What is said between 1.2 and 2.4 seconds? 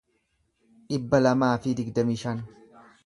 lamaa fi digdamii